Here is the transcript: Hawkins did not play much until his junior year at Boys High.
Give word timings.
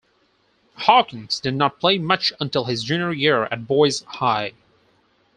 Hawkins 0.77 1.39
did 1.39 1.53
not 1.53 1.79
play 1.79 1.99
much 1.99 2.33
until 2.39 2.65
his 2.65 2.83
junior 2.83 3.13
year 3.13 3.43
at 3.51 3.67
Boys 3.67 4.01
High. 4.01 4.53